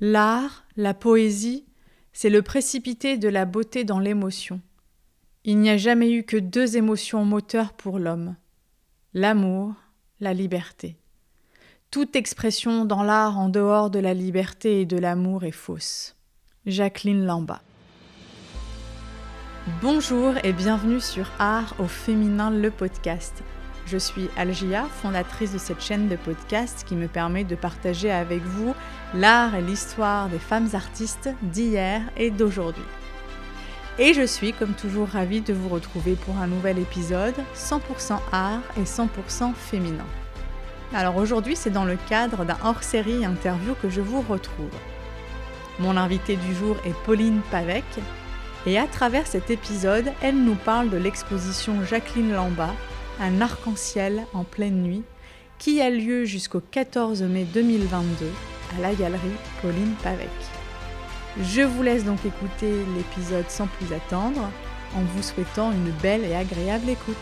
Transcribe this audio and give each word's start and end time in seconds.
L'art, 0.00 0.64
la 0.76 0.92
poésie, 0.92 1.64
c'est 2.12 2.30
le 2.30 2.42
précipité 2.42 3.16
de 3.16 3.28
la 3.28 3.44
beauté 3.44 3.84
dans 3.84 4.00
l'émotion. 4.00 4.60
Il 5.44 5.58
n'y 5.58 5.70
a 5.70 5.76
jamais 5.76 6.10
eu 6.10 6.24
que 6.24 6.36
deux 6.36 6.76
émotions 6.76 7.24
moteurs 7.24 7.72
pour 7.72 7.98
l'homme 7.98 8.34
l'amour, 9.16 9.74
la 10.18 10.34
liberté. 10.34 10.96
Toute 11.92 12.16
expression 12.16 12.84
dans 12.84 13.04
l'art 13.04 13.38
en 13.38 13.48
dehors 13.48 13.88
de 13.88 14.00
la 14.00 14.12
liberté 14.12 14.80
et 14.80 14.86
de 14.86 14.98
l'amour 14.98 15.44
est 15.44 15.52
fausse. 15.52 16.16
Jacqueline 16.66 17.24
Lamba. 17.24 17.62
Bonjour 19.80 20.34
et 20.42 20.52
bienvenue 20.52 21.00
sur 21.00 21.30
Art 21.38 21.76
au 21.78 21.86
féminin 21.86 22.50
le 22.50 22.72
podcast. 22.72 23.44
Je 23.86 23.98
suis 23.98 24.30
Algia, 24.38 24.86
fondatrice 25.02 25.52
de 25.52 25.58
cette 25.58 25.82
chaîne 25.82 26.08
de 26.08 26.16
podcast 26.16 26.84
qui 26.86 26.94
me 26.94 27.06
permet 27.06 27.44
de 27.44 27.54
partager 27.54 28.10
avec 28.10 28.42
vous 28.42 28.74
l'art 29.14 29.54
et 29.54 29.60
l'histoire 29.60 30.28
des 30.28 30.38
femmes 30.38 30.70
artistes 30.72 31.28
d'hier 31.42 32.00
et 32.16 32.30
d'aujourd'hui. 32.30 32.84
Et 33.98 34.14
je 34.14 34.26
suis 34.26 34.54
comme 34.54 34.72
toujours 34.72 35.08
ravie 35.08 35.42
de 35.42 35.52
vous 35.52 35.68
retrouver 35.68 36.14
pour 36.14 36.38
un 36.38 36.46
nouvel 36.46 36.78
épisode 36.78 37.34
100% 37.54 38.18
art 38.32 38.62
et 38.78 38.84
100% 38.84 39.54
féminin. 39.54 40.06
Alors 40.94 41.16
aujourd'hui 41.16 41.54
c'est 41.54 41.70
dans 41.70 41.84
le 41.84 41.98
cadre 42.08 42.46
d'un 42.46 42.56
hors-série 42.64 43.24
interview 43.24 43.74
que 43.82 43.90
je 43.90 44.00
vous 44.00 44.22
retrouve. 44.22 44.70
Mon 45.78 45.98
invitée 45.98 46.36
du 46.36 46.54
jour 46.54 46.76
est 46.86 46.96
Pauline 47.04 47.42
Pavec 47.50 47.84
et 48.64 48.78
à 48.78 48.86
travers 48.86 49.26
cet 49.26 49.50
épisode 49.50 50.10
elle 50.22 50.42
nous 50.42 50.54
parle 50.54 50.88
de 50.88 50.96
l'exposition 50.96 51.84
Jacqueline 51.84 52.32
Lamba 52.32 52.70
un 53.20 53.40
arc-en-ciel 53.40 54.26
en 54.34 54.44
pleine 54.44 54.82
nuit, 54.82 55.02
qui 55.58 55.80
a 55.80 55.90
lieu 55.90 56.24
jusqu'au 56.24 56.60
14 56.60 57.22
mai 57.22 57.44
2022 57.44 58.26
à 58.76 58.80
la 58.80 58.94
galerie 58.94 59.20
Pauline 59.62 59.94
Pavec. 60.02 60.28
Je 61.40 61.62
vous 61.62 61.82
laisse 61.82 62.04
donc 62.04 62.18
écouter 62.24 62.72
l'épisode 62.96 63.48
sans 63.48 63.66
plus 63.66 63.92
attendre, 63.94 64.50
en 64.96 65.00
vous 65.00 65.22
souhaitant 65.22 65.72
une 65.72 65.90
belle 66.02 66.24
et 66.24 66.34
agréable 66.34 66.88
écoute. 66.88 67.16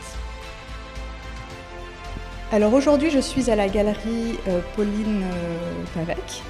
Alors 2.52 2.74
aujourd'hui, 2.74 3.10
je 3.10 3.20
suis 3.20 3.50
à 3.50 3.56
la 3.56 3.68
galerie 3.68 4.38
euh, 4.48 4.60
Pauline 4.76 5.22
euh, 5.22 5.84
Pavec. 5.94 6.42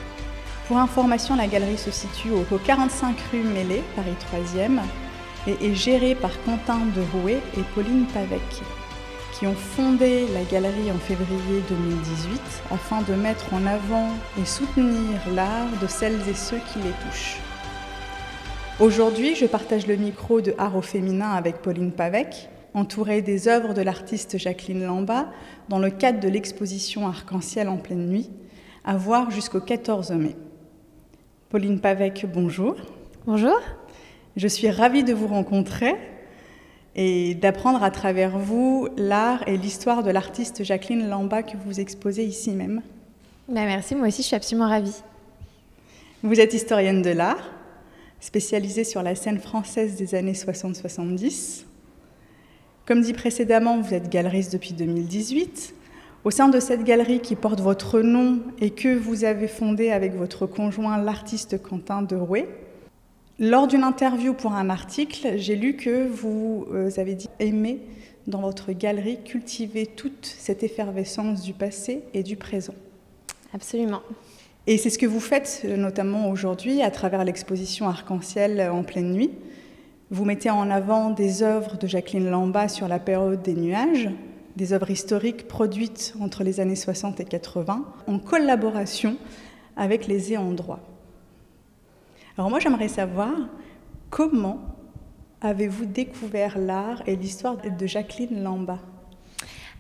Pour 0.66 0.78
information, 0.78 1.36
la 1.36 1.46
galerie 1.46 1.78
se 1.78 1.90
situe 1.90 2.30
au 2.30 2.58
45 2.58 3.16
rue 3.30 3.42
Mêlée, 3.42 3.82
Paris 3.94 4.16
3e, 4.32 4.80
et 5.46 5.66
est 5.66 5.74
gérée 5.74 6.14
par 6.14 6.30
Quentin 6.44 6.80
de 6.96 7.02
Rouet 7.12 7.40
et 7.56 7.62
Pauline 7.74 8.06
Pavec 8.06 8.62
qui 9.42 9.48
ont 9.48 9.54
fondé 9.54 10.28
la 10.32 10.44
galerie 10.44 10.92
en 10.92 10.98
février 10.98 11.62
2018 11.68 12.40
afin 12.70 13.02
de 13.02 13.12
mettre 13.14 13.52
en 13.52 13.66
avant 13.66 14.10
et 14.40 14.44
soutenir 14.44 15.18
l'art 15.34 15.66
de 15.80 15.88
celles 15.88 16.20
et 16.28 16.34
ceux 16.34 16.60
qui 16.72 16.78
les 16.78 16.92
touchent. 17.04 17.40
Aujourd'hui, 18.78 19.34
je 19.34 19.46
partage 19.46 19.88
le 19.88 19.96
micro 19.96 20.40
de 20.40 20.54
Art 20.58 20.76
au 20.76 20.80
féminin 20.80 21.32
avec 21.32 21.56
Pauline 21.56 21.90
Pavec, 21.90 22.50
entourée 22.72 23.20
des 23.20 23.48
œuvres 23.48 23.74
de 23.74 23.82
l'artiste 23.82 24.38
Jacqueline 24.38 24.84
Lamba 24.84 25.26
dans 25.68 25.80
le 25.80 25.90
cadre 25.90 26.20
de 26.20 26.28
l'exposition 26.28 27.08
Arc-en-ciel 27.08 27.68
en 27.68 27.78
pleine 27.78 28.06
nuit, 28.06 28.30
à 28.84 28.96
voir 28.96 29.32
jusqu'au 29.32 29.60
14 29.60 30.12
mai. 30.12 30.36
Pauline 31.50 31.80
Pavec, 31.80 32.26
bonjour. 32.32 32.76
Bonjour. 33.26 33.58
Je 34.36 34.46
suis 34.46 34.70
ravie 34.70 35.02
de 35.02 35.12
vous 35.12 35.26
rencontrer 35.26 35.96
et 36.94 37.34
d'apprendre 37.34 37.82
à 37.82 37.90
travers 37.90 38.38
vous 38.38 38.88
l'art 38.96 39.46
et 39.46 39.56
l'histoire 39.56 40.02
de 40.02 40.10
l'artiste 40.10 40.62
Jacqueline 40.64 41.08
Lamba 41.08 41.42
que 41.42 41.56
vous 41.56 41.80
exposez 41.80 42.24
ici 42.24 42.50
même. 42.50 42.82
Ben 43.48 43.64
merci, 43.66 43.94
moi 43.94 44.08
aussi 44.08 44.22
je 44.22 44.28
suis 44.28 44.36
absolument 44.36 44.68
ravie. 44.68 45.02
Vous 46.22 46.38
êtes 46.38 46.54
historienne 46.54 47.02
de 47.02 47.10
l'art, 47.10 47.50
spécialisée 48.20 48.84
sur 48.84 49.02
la 49.02 49.14
scène 49.14 49.40
française 49.40 49.96
des 49.96 50.14
années 50.14 50.34
60-70. 50.34 51.64
Comme 52.86 53.00
dit 53.00 53.12
précédemment, 53.12 53.80
vous 53.80 53.94
êtes 53.94 54.08
galeriste 54.08 54.52
depuis 54.52 54.72
2018. 54.72 55.74
Au 56.24 56.30
sein 56.30 56.48
de 56.48 56.60
cette 56.60 56.84
galerie 56.84 57.20
qui 57.20 57.34
porte 57.34 57.60
votre 57.60 58.00
nom 58.00 58.40
et 58.60 58.70
que 58.70 58.94
vous 58.94 59.24
avez 59.24 59.48
fondée 59.48 59.90
avec 59.90 60.14
votre 60.14 60.46
conjoint, 60.46 60.98
l'artiste 60.98 61.60
Quentin 61.60 62.02
Derouet, 62.02 62.48
lors 63.42 63.66
d'une 63.66 63.82
interview 63.82 64.34
pour 64.34 64.52
un 64.52 64.70
article, 64.70 65.36
j'ai 65.36 65.56
lu 65.56 65.74
que 65.74 66.06
vous 66.06 66.64
euh, 66.70 66.90
avez 66.96 67.16
dit 67.16 67.28
aimer 67.40 67.80
dans 68.28 68.40
votre 68.40 68.70
galerie 68.70 69.18
cultiver 69.24 69.84
toute 69.84 70.24
cette 70.24 70.62
effervescence 70.62 71.42
du 71.42 71.52
passé 71.52 72.04
et 72.14 72.22
du 72.22 72.36
présent. 72.36 72.74
Absolument. 73.52 74.00
Et 74.68 74.78
c'est 74.78 74.90
ce 74.90 74.98
que 74.98 75.06
vous 75.06 75.18
faites 75.18 75.62
euh, 75.64 75.76
notamment 75.76 76.30
aujourd'hui 76.30 76.82
à 76.82 76.92
travers 76.92 77.24
l'exposition 77.24 77.88
Arc-en-ciel 77.88 78.60
en 78.70 78.84
pleine 78.84 79.10
nuit. 79.10 79.32
Vous 80.12 80.24
mettez 80.24 80.50
en 80.50 80.70
avant 80.70 81.10
des 81.10 81.42
œuvres 81.42 81.76
de 81.78 81.88
Jacqueline 81.88 82.30
Lamba 82.30 82.68
sur 82.68 82.86
la 82.86 83.00
période 83.00 83.42
des 83.42 83.54
nuages, 83.54 84.08
des 84.54 84.72
œuvres 84.72 84.90
historiques 84.92 85.48
produites 85.48 86.14
entre 86.20 86.44
les 86.44 86.60
années 86.60 86.76
60 86.76 87.18
et 87.18 87.24
80 87.24 87.84
en 88.06 88.18
collaboration 88.20 89.16
avec 89.76 90.06
les 90.06 90.30
ayants 90.30 90.52
droit. 90.52 90.91
Alors 92.36 92.48
moi 92.48 92.60
j'aimerais 92.60 92.88
savoir 92.88 93.34
comment 94.10 94.58
avez-vous 95.40 95.84
découvert 95.84 96.58
l'art 96.58 97.02
et 97.06 97.16
l'histoire 97.16 97.58
de 97.58 97.86
Jacqueline 97.86 98.42
Lamba? 98.42 98.78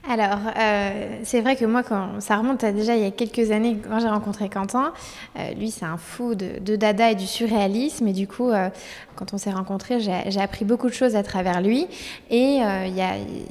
Alors, 0.08 0.40
euh, 0.58 1.20
c'est 1.22 1.40
vrai 1.40 1.54
que 1.54 1.64
moi, 1.64 1.84
quand 1.84 2.20
ça 2.20 2.36
remonte 2.36 2.64
déjà 2.64 2.96
il 2.96 3.02
y 3.02 3.06
a 3.06 3.12
quelques 3.12 3.52
années, 3.52 3.78
quand 3.88 4.00
j'ai 4.00 4.08
rencontré 4.08 4.48
Quentin, 4.48 4.92
euh, 5.38 5.52
lui, 5.54 5.70
c'est 5.70 5.84
un 5.84 5.96
fou 5.96 6.34
de, 6.34 6.76
dada 6.76 7.12
et 7.12 7.14
du 7.14 7.26
surréalisme. 7.26 8.08
Et 8.08 8.12
du 8.12 8.26
coup, 8.26 8.50
euh, 8.50 8.68
quand 9.14 9.32
on 9.32 9.38
s'est 9.38 9.52
rencontrés, 9.52 10.00
j'ai 10.00 10.40
appris 10.40 10.64
beaucoup 10.64 10.88
de 10.88 10.94
choses 10.94 11.14
à 11.14 11.22
travers 11.22 11.60
lui. 11.60 11.86
Et 12.30 12.60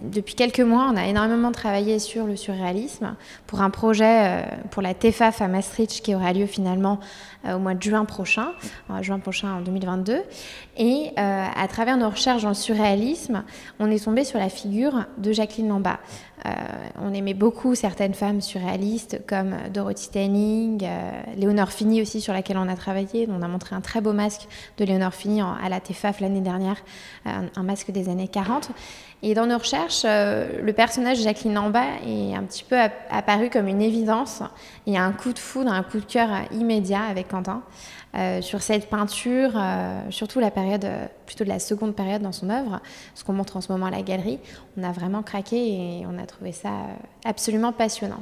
depuis 0.01 0.33
quelques 0.33 0.59
mois, 0.59 0.89
on 0.91 0.97
a 0.97 1.05
énormément 1.05 1.51
travaillé 1.51 1.99
sur 1.99 2.25
le 2.25 2.35
surréalisme 2.35 3.15
pour 3.47 3.61
un 3.61 3.69
projet 3.69 4.43
pour 4.71 4.81
la 4.81 4.95
TEFAF 4.95 5.41
à 5.41 5.47
Maastricht 5.47 6.01
qui 6.01 6.15
aura 6.15 6.33
lieu 6.33 6.47
finalement 6.47 6.99
au 7.47 7.59
mois 7.59 7.75
de 7.75 7.81
juin 7.81 8.05
prochain, 8.05 8.49
en 8.89 9.03
juin 9.03 9.19
prochain 9.19 9.53
en 9.53 9.61
2022. 9.61 10.23
Et 10.77 11.11
à 11.15 11.67
travers 11.69 11.95
nos 11.95 12.09
recherches 12.09 12.43
le 12.43 12.55
surréalisme, 12.55 13.43
on 13.79 13.89
est 13.91 14.03
tombé 14.03 14.23
sur 14.23 14.39
la 14.39 14.49
figure 14.49 15.05
de 15.19 15.31
Jacqueline 15.31 15.69
Lamba. 15.69 15.99
Euh, 16.45 16.51
on 16.99 17.13
aimait 17.13 17.33
beaucoup 17.33 17.75
certaines 17.75 18.13
femmes 18.13 18.41
surréalistes 18.41 19.21
comme 19.27 19.55
Dorothy 19.73 20.05
Stanning, 20.05 20.83
euh, 20.83 21.11
Léonore 21.37 21.71
Fini 21.71 22.01
aussi 22.01 22.19
sur 22.19 22.33
laquelle 22.33 22.57
on 22.57 22.67
a 22.67 22.75
travaillé. 22.75 23.27
On 23.29 23.41
a 23.41 23.47
montré 23.47 23.75
un 23.75 23.81
très 23.81 24.01
beau 24.01 24.13
masque 24.13 24.47
de 24.77 24.85
Léonore 24.85 25.13
Fini 25.13 25.41
à 25.41 25.69
la 25.69 25.79
TEFAF 25.79 26.19
l'année 26.19 26.41
dernière, 26.41 26.77
euh, 27.27 27.47
un 27.55 27.63
masque 27.63 27.91
des 27.91 28.09
années 28.09 28.27
40. 28.27 28.71
Et 29.23 29.35
dans 29.35 29.45
nos 29.45 29.59
recherches, 29.59 30.03
le 30.03 30.71
personnage 30.71 31.19
de 31.19 31.23
Jacqueline 31.23 31.53
Lamba 31.53 31.83
est 32.07 32.33
un 32.33 32.41
petit 32.43 32.63
peu 32.63 32.75
apparu 33.11 33.51
comme 33.51 33.67
une 33.67 33.81
évidence. 33.81 34.41
Il 34.87 34.93
y 34.93 34.97
a 34.97 35.03
un 35.03 35.11
coup 35.11 35.31
de 35.31 35.37
foudre, 35.37 35.71
un 35.71 35.83
coup 35.83 35.99
de 35.99 36.05
cœur 36.05 36.29
immédiat 36.51 37.03
avec 37.03 37.27
Quentin. 37.27 37.61
Euh, 38.13 38.41
sur 38.41 38.61
cette 38.61 38.89
peinture, 38.89 39.51
euh, 39.55 40.01
surtout 40.09 40.41
la 40.41 40.51
période, 40.51 40.83
euh, 40.83 41.07
plutôt 41.25 41.45
de 41.45 41.49
la 41.49 41.59
seconde 41.59 41.95
période 41.95 42.21
dans 42.21 42.33
son 42.33 42.49
œuvre, 42.49 42.81
ce 43.15 43.23
qu'on 43.23 43.31
montre 43.31 43.55
en 43.55 43.61
ce 43.61 43.71
moment 43.71 43.85
à 43.85 43.91
la 43.91 44.01
galerie, 44.01 44.39
on 44.77 44.83
a 44.83 44.91
vraiment 44.91 45.23
craqué 45.23 45.55
et 45.55 46.05
on 46.05 46.21
a 46.21 46.25
trouvé 46.25 46.51
ça 46.51 46.71
absolument 47.23 47.71
passionnant. 47.71 48.21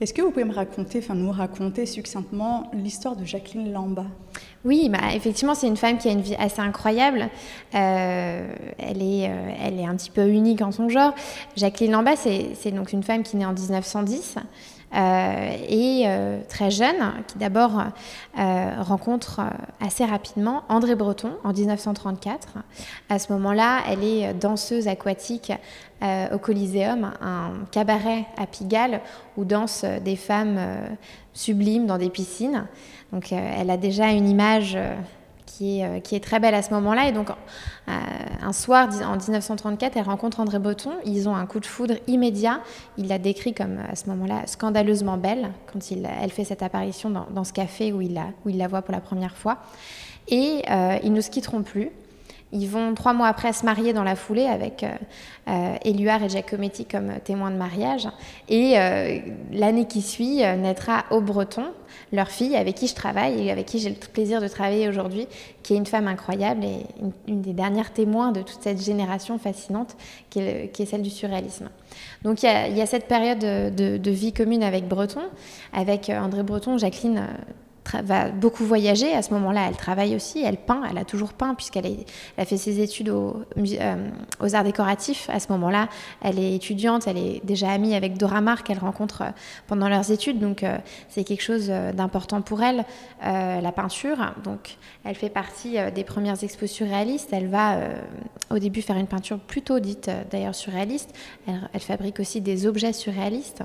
Est-ce 0.00 0.14
que 0.14 0.22
vous 0.22 0.30
pouvez 0.30 0.44
me 0.44 0.54
raconter, 0.54 1.00
enfin 1.00 1.16
nous 1.16 1.32
raconter 1.32 1.84
succinctement 1.84 2.70
l'histoire 2.72 3.16
de 3.16 3.24
Jacqueline 3.24 3.72
Lamba 3.72 4.06
Oui, 4.68 4.90
bah, 4.90 5.14
effectivement, 5.14 5.54
c'est 5.54 5.66
une 5.66 5.78
femme 5.78 5.96
qui 5.96 6.08
a 6.08 6.12
une 6.12 6.20
vie 6.20 6.36
assez 6.36 6.60
incroyable. 6.60 7.30
elle, 7.72 9.02
est, 9.02 9.30
elle 9.62 9.80
est 9.80 9.86
un 9.86 9.96
petit 9.96 10.10
peu 10.10 10.28
unique 10.28 10.60
en 10.60 10.72
son 10.72 10.90
genre. 10.90 11.14
Jacqueline 11.56 11.92
Lamba, 11.92 12.16
c'est 12.16 12.70
donc 12.70 12.92
une 12.92 13.02
femme 13.02 13.22
qui 13.22 13.38
naît 13.38 13.46
en 13.46 13.54
1910. 13.54 14.36
Euh, 14.94 15.56
et 15.68 16.04
euh, 16.06 16.40
très 16.48 16.70
jeune, 16.70 16.96
qui 17.26 17.36
d'abord 17.36 17.72
euh, 18.38 18.74
rencontre 18.80 19.42
assez 19.80 20.04
rapidement 20.04 20.62
André 20.68 20.94
Breton 20.94 21.32
en 21.44 21.52
1934. 21.52 22.54
À 23.10 23.18
ce 23.18 23.32
moment-là, 23.34 23.80
elle 23.88 24.02
est 24.02 24.32
danseuse 24.34 24.88
aquatique 24.88 25.52
au 26.32 26.38
Coliseum, 26.38 27.10
un 27.20 27.54
cabaret 27.72 28.24
à 28.36 28.46
Pigalle 28.46 29.00
où 29.36 29.44
dansent 29.44 29.84
des 30.04 30.14
femmes 30.14 30.60
sublimes 31.38 31.86
dans 31.86 31.98
des 31.98 32.10
piscines. 32.10 32.66
Donc 33.12 33.32
elle 33.32 33.70
a 33.70 33.76
déjà 33.76 34.10
une 34.10 34.28
image 34.28 34.76
euh, 35.60 36.00
qui 36.00 36.14
est, 36.14 36.20
très 36.20 36.38
belle 36.38 36.54
à 36.54 36.62
ce 36.62 36.72
moment-là. 36.74 37.08
Et 37.08 37.12
donc, 37.12 37.30
euh, 37.30 37.92
un 38.42 38.52
soir, 38.52 38.88
en 39.02 39.16
1934, 39.16 39.96
elle 39.96 40.04
rencontre 40.04 40.40
André 40.40 40.58
Breton. 40.58 40.92
Ils 41.04 41.28
ont 41.28 41.34
un 41.34 41.46
coup 41.46 41.58
de 41.58 41.66
foudre 41.66 41.94
immédiat. 42.06 42.60
Il 42.96 43.08
la 43.08 43.18
décrit 43.18 43.54
comme, 43.54 43.78
à 43.90 43.96
ce 43.96 44.08
moment-là, 44.10 44.46
scandaleusement 44.46 45.16
belle, 45.16 45.50
quand 45.72 45.80
elle 46.22 46.30
fait 46.30 46.44
cette 46.44 46.62
apparition 46.62 47.10
dans, 47.10 47.44
ce 47.44 47.52
café 47.52 47.92
où 47.92 48.00
il, 48.00 48.14
la, 48.14 48.26
où 48.44 48.50
il 48.50 48.58
la 48.58 48.68
voit 48.68 48.82
pour 48.82 48.92
la 48.92 49.00
première 49.00 49.36
fois. 49.36 49.58
Et 50.28 50.62
euh, 50.70 50.98
ils 51.02 51.12
ne 51.12 51.20
se 51.20 51.30
quitteront 51.30 51.62
plus. 51.62 51.90
Ils 52.52 52.68
vont 52.68 52.94
trois 52.94 53.12
mois 53.12 53.28
après 53.28 53.52
se 53.52 53.64
marier 53.64 53.92
dans 53.92 54.04
la 54.04 54.16
foulée 54.16 54.46
avec 54.46 54.82
euh, 54.82 54.88
euh, 55.48 55.76
Éluard 55.84 56.22
et 56.22 56.28
Giacometti 56.28 56.86
comme 56.86 57.12
témoins 57.24 57.50
de 57.50 57.56
mariage. 57.56 58.08
Et 58.48 58.74
l'année 59.52 59.86
qui 59.86 60.02
suit 60.02 60.38
naîtra 60.38 61.04
au 61.10 61.20
Breton, 61.20 61.66
leur 62.12 62.28
fille 62.28 62.56
avec 62.56 62.76
qui 62.76 62.86
je 62.86 62.94
travaille 62.94 63.46
et 63.46 63.50
avec 63.50 63.66
qui 63.66 63.78
j'ai 63.78 63.90
le 63.90 63.96
plaisir 63.96 64.40
de 64.40 64.48
travailler 64.48 64.88
aujourd'hui, 64.88 65.26
qui 65.62 65.74
est 65.74 65.76
une 65.76 65.86
femme 65.86 66.08
incroyable 66.08 66.64
et 66.64 66.86
une, 67.26 67.42
des 67.42 67.52
dernières 67.52 67.92
témoins 67.92 68.32
de 68.32 68.42
toute 68.42 68.62
cette 68.62 68.82
génération 68.82 69.38
fascinante 69.38 69.96
qui 70.30 70.40
est, 70.40 70.84
celle 70.86 71.02
du 71.02 71.10
surréalisme. 71.10 71.68
Donc 72.22 72.42
il 72.42 72.76
y 72.76 72.80
a, 72.80 72.86
cette 72.86 73.06
période 73.06 73.38
de, 73.38 73.96
de, 73.96 74.10
vie 74.10 74.32
commune 74.32 74.62
avec 74.62 74.88
Breton, 74.88 75.22
avec 75.72 76.10
André 76.10 76.42
Breton, 76.42 76.78
Jacqueline 76.78 77.26
va 78.02 78.30
beaucoup 78.30 78.64
voyager. 78.64 79.12
À 79.12 79.22
ce 79.22 79.32
moment-là, 79.34 79.66
elle 79.68 79.76
travaille 79.76 80.14
aussi, 80.14 80.42
elle 80.44 80.56
peint, 80.56 80.82
elle 80.90 80.98
a 80.98 81.04
toujours 81.04 81.32
peint 81.32 81.54
puisqu'elle 81.54 81.86
a 82.36 82.44
fait 82.44 82.56
ses 82.56 82.80
études 82.80 83.08
euh, 83.08 84.08
aux 84.40 84.54
arts 84.54 84.64
décoratifs. 84.64 85.28
À 85.32 85.40
ce 85.40 85.50
moment-là, 85.52 85.88
elle 86.22 86.38
est 86.38 86.54
étudiante, 86.54 87.06
elle 87.06 87.18
est 87.18 87.44
déjà 87.44 87.70
amie 87.70 87.94
avec 87.94 88.18
Dora 88.18 88.40
Maar 88.40 88.62
qu'elle 88.62 88.78
rencontre 88.78 89.22
euh, 89.22 89.30
pendant 89.66 89.88
leurs 89.88 90.10
études. 90.10 90.38
Donc 90.38 90.62
euh, 90.62 90.78
c'est 91.08 91.24
quelque 91.24 91.42
chose 91.42 91.68
d'important 91.68 92.40
pour 92.40 92.62
elle, 92.62 92.84
la 93.22 93.72
peinture. 93.72 94.34
Donc 94.44 94.76
elle 95.04 95.14
fait 95.14 95.28
partie 95.28 95.76
des 95.94 96.04
premières 96.04 96.42
expos 96.42 96.70
surréalistes. 96.70 97.30
Elle 97.32 97.48
va 97.48 97.78
au 98.50 98.58
début 98.58 98.82
faire 98.82 98.96
une 98.96 99.06
peinture 99.06 99.38
plutôt 99.38 99.78
dite 99.80 100.10
d'ailleurs 100.30 100.54
surréaliste. 100.54 101.14
Elle, 101.46 101.80
fabrique 101.80 102.20
aussi 102.20 102.40
des 102.40 102.66
objets 102.66 102.92
surréalistes. 102.92 103.62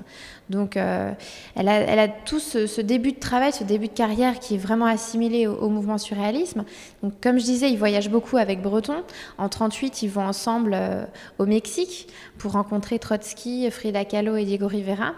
Donc 0.50 0.76
elle 0.76 1.68
a, 1.68 2.08
tout 2.08 2.40
ce, 2.40 2.66
ce 2.66 2.80
début 2.80 3.12
de 3.12 3.20
travail, 3.20 3.52
ce 3.52 3.64
début 3.64 3.88
de 3.88 3.92
carrière 3.92 4.13
qui 4.40 4.54
est 4.54 4.58
vraiment 4.58 4.86
assimilée 4.86 5.46
au, 5.46 5.68
mouvement 5.68 5.98
surréalisme. 5.98 6.64
Donc, 7.02 7.12
comme 7.20 7.38
je 7.38 7.44
disais, 7.44 7.70
ils 7.70 7.78
voyagent 7.78 8.10
beaucoup 8.10 8.36
avec 8.36 8.62
Breton. 8.62 9.02
En 9.38 9.48
38, 9.48 10.02
ils 10.02 10.08
vont 10.08 10.24
ensemble 10.26 10.72
euh, 10.74 11.04
au 11.38 11.46
Mexique 11.46 12.08
pour 12.38 12.52
rencontrer 12.52 12.98
Trotsky, 12.98 13.70
Frida 13.70 14.04
Kahlo 14.04 14.36
et 14.36 14.44
Diego 14.44 14.66
Rivera. 14.66 15.12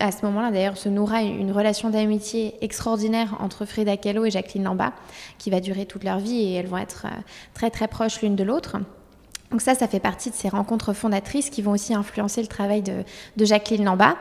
à 0.00 0.12
ce 0.12 0.26
moment-là, 0.26 0.50
d'ailleurs, 0.50 0.76
se 0.76 0.88
nourra 0.88 1.22
une, 1.22 1.52
relation 1.52 1.90
d'amitié 1.90 2.54
extraordinaire 2.60 3.36
entre 3.40 3.64
Frida 3.64 3.96
Kahlo 3.96 4.24
et 4.24 4.30
Jacqueline 4.30 4.64
Lamba, 4.64 4.92
qui 5.38 5.50
va 5.50 5.60
durer 5.60 5.86
toute 5.86 6.04
leur 6.04 6.18
vie 6.18 6.40
et 6.40 6.54
elles 6.54 6.66
vont 6.66 6.78
être 6.78 7.06
euh, 7.06 7.20
très 7.54 7.70
très 7.70 7.88
proches 7.88 8.22
l'une 8.22 8.36
de 8.36 8.44
l'autre. 8.44 8.76
Donc 9.50 9.60
ça, 9.60 9.74
ça 9.76 9.86
fait 9.86 10.00
partie 10.00 10.30
de 10.30 10.34
ces 10.34 10.48
rencontres 10.48 10.92
fondatrices 10.94 11.48
qui 11.48 11.62
vont 11.62 11.72
aussi 11.72 11.94
influencer 11.94 12.40
le 12.42 12.48
travail 12.48 12.82
de, 12.82 13.04
de 13.36 13.44
Jacqueline 13.44 13.84
Lamba. 13.84 14.16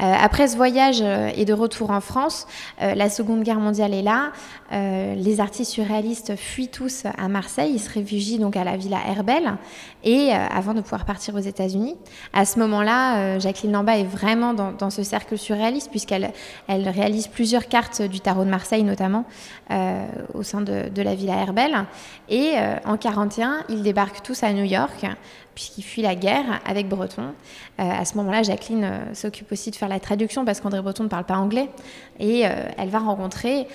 Euh, 0.00 0.14
après 0.20 0.46
ce 0.46 0.56
voyage 0.56 1.00
euh, 1.02 1.30
et 1.34 1.44
de 1.44 1.52
retour 1.52 1.90
en 1.90 2.00
France, 2.00 2.46
euh, 2.82 2.94
la 2.94 3.10
Seconde 3.10 3.42
Guerre 3.42 3.58
mondiale 3.58 3.94
est 3.94 4.02
là. 4.02 4.32
les 4.70 5.40
artistes 5.40 5.72
surréalistes 5.72 6.36
fuient 6.36 6.68
tous 6.68 7.04
à 7.16 7.28
Marseille. 7.28 7.72
Ils 7.74 7.80
se 7.80 7.90
réfugient 7.90 8.38
donc 8.38 8.56
à 8.56 8.64
la 8.64 8.76
villa 8.76 8.98
Herbel 9.08 9.56
et 10.04 10.30
avant 10.32 10.74
de 10.74 10.82
pouvoir 10.82 11.06
partir 11.06 11.34
aux 11.34 11.40
États-Unis. 11.40 11.96
À 12.34 12.44
ce 12.44 12.58
moment-là, 12.58 13.38
Jacqueline 13.38 13.72
Lamba 13.72 13.96
est 13.96 14.04
vraiment 14.04 14.52
dans, 14.52 14.90
ce 14.90 15.02
cercle 15.02 15.38
surréaliste 15.38 15.90
puisqu'elle 15.90 16.32
elle 16.66 16.86
réalise 16.88 17.28
plusieurs 17.28 17.66
cartes 17.66 18.02
du 18.02 18.20
tarot 18.20 18.44
de 18.44 18.50
Marseille 18.50 18.84
notamment 18.84 19.24
au 20.34 20.42
sein 20.42 20.60
de, 20.60 20.90
de, 20.90 21.02
la 21.02 21.14
villa 21.14 21.36
Herbel. 21.36 21.86
Et 22.28 22.52
en 22.84 22.98
41, 22.98 23.64
ils 23.70 23.82
débarquent 23.82 24.22
tous 24.22 24.42
à 24.42 24.52
New 24.52 24.64
York 24.64 25.06
puisqu'il 25.58 25.82
fuit 25.82 26.02
la 26.02 26.14
guerre 26.14 26.60
avec 26.64 26.88
Breton. 26.88 27.34
Euh, 27.80 27.82
à 27.82 28.04
ce 28.04 28.16
moment-là, 28.18 28.44
Jacqueline 28.44 28.84
euh, 28.84 29.12
s'occupe 29.12 29.50
aussi 29.50 29.72
de 29.72 29.74
faire 29.74 29.88
la 29.88 29.98
traduction 29.98 30.44
parce 30.44 30.60
qu'André 30.60 30.80
Breton 30.80 31.02
ne 31.02 31.08
parle 31.08 31.24
pas 31.24 31.34
anglais. 31.34 31.68
Et 32.20 32.46
euh, 32.46 32.50
elle 32.78 32.90
va 32.90 33.00
rencontrer 33.00 33.66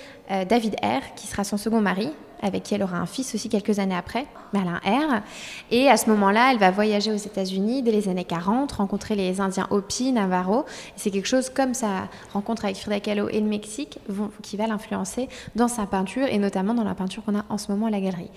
David 0.48 0.76
R, 0.82 1.14
qui 1.14 1.26
sera 1.26 1.44
son 1.44 1.58
second 1.58 1.82
mari, 1.82 2.08
avec 2.44 2.62
qui 2.62 2.74
elle 2.74 2.82
aura 2.82 2.98
un 2.98 3.06
fils 3.06 3.34
aussi 3.34 3.48
quelques 3.48 3.78
années 3.78 3.96
après, 3.96 4.26
Merlin 4.52 4.80
R. 4.84 5.22
Et 5.70 5.88
à 5.88 5.96
ce 5.96 6.10
moment-là, 6.10 6.52
elle 6.52 6.58
va 6.58 6.70
voyager 6.70 7.10
aux 7.10 7.16
États-Unis 7.16 7.82
dès 7.82 7.90
les 7.90 8.08
années 8.08 8.24
40, 8.24 8.70
rencontrer 8.70 9.16
les 9.16 9.40
Indiens 9.40 9.66
Hopi, 9.70 10.12
Navarro. 10.12 10.66
C'est 10.94 11.10
quelque 11.10 11.26
chose 11.26 11.48
comme 11.48 11.72
sa 11.72 12.08
rencontre 12.34 12.66
avec 12.66 12.76
Frida 12.76 13.00
Kahlo 13.00 13.28
et 13.30 13.40
le 13.40 13.46
Mexique 13.46 13.98
qui 14.42 14.58
va 14.58 14.66
l'influencer 14.66 15.28
dans 15.56 15.68
sa 15.68 15.86
peinture 15.86 16.26
et 16.26 16.38
notamment 16.38 16.74
dans 16.74 16.84
la 16.84 16.94
peinture 16.94 17.24
qu'on 17.24 17.38
a 17.38 17.44
en 17.48 17.56
ce 17.56 17.72
moment 17.72 17.86
à 17.86 17.90
la 17.90 18.00
galerie. 18.00 18.30